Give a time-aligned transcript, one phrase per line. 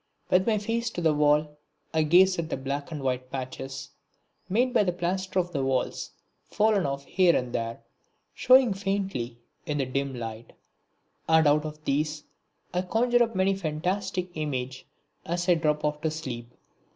[0.31, 1.59] With my face to the wall
[1.93, 3.91] I gaze at the black and white patches,
[4.49, 6.09] made by the plaster of the walls
[6.49, 7.81] fallen off here and there,
[8.33, 9.37] showing faintly
[9.67, 10.53] in the dim light;
[11.29, 12.23] and out of these
[12.73, 14.87] I conjure up many a fantastic image
[15.23, 16.49] as I drop off to sleep.